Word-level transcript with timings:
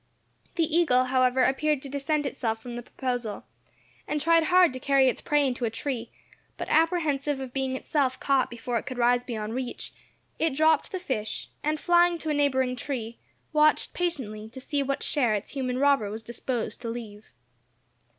The 0.55 0.63
eagle, 0.63 1.03
however, 1.03 1.43
appeared 1.43 1.83
to 1.83 1.87
dissent 1.87 2.25
from 2.35 2.75
the 2.75 2.81
proposal, 2.81 3.43
and 4.07 4.19
tried 4.19 4.45
hard 4.45 4.73
to 4.73 4.79
carry 4.79 5.07
its 5.07 5.21
prey 5.21 5.45
into 5.45 5.63
a 5.63 5.69
tree, 5.69 6.09
but 6.57 6.67
apprehensive 6.69 7.39
of 7.39 7.53
being 7.53 7.75
itself 7.75 8.19
caught 8.19 8.49
before 8.49 8.79
it 8.79 8.87
could 8.87 8.97
rise 8.97 9.23
beyond 9.23 9.53
reach, 9.53 9.91
it 10.39 10.55
dropped 10.55 10.91
the 10.91 10.97
fish, 10.97 11.51
and 11.63 11.79
flying 11.79 12.17
to 12.17 12.29
a 12.31 12.33
neighbouring 12.33 12.75
tree, 12.75 13.19
watched 13.53 13.93
patiently 13.93 14.49
to 14.49 14.59
see 14.59 14.81
what 14.81 15.03
share 15.03 15.35
its 15.35 15.51
human 15.51 15.77
robber 15.77 16.09
was 16.09 16.23
disposed 16.23 16.81
to 16.81 16.89
leave. 16.89 17.31